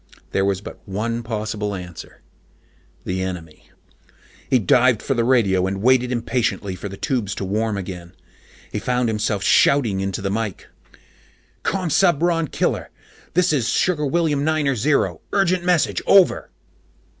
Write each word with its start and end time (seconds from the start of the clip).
There 0.31 0.43
was 0.45 0.61
but 0.61 0.79
one 0.87 1.21
possible 1.21 1.75
answer: 1.75 2.21
the 3.05 3.21
enemy. 3.21 3.69
He 4.49 4.57
dived 4.57 4.99
for 4.99 5.13
the 5.13 5.23
radio 5.23 5.67
and 5.67 5.79
waited 5.83 6.11
impatiently 6.11 6.75
for 6.75 6.89
the 6.89 6.97
tubes 6.97 7.35
to 7.35 7.45
warm 7.45 7.77
again. 7.77 8.13
He 8.71 8.79
found 8.79 9.09
himself 9.09 9.43
shouting 9.43 10.01
into 10.01 10.19
the 10.23 10.31
mic. 10.31 10.65
"Commsubron 11.61 12.47
Killer, 12.47 12.89
this 13.35 13.53
is 13.53 13.69
Sugar 13.69 14.07
William 14.07 14.43
Niner 14.43 14.75
Zero. 14.75 15.21
Urgent 15.33 15.63
message. 15.63 16.01
Over." 16.07 16.49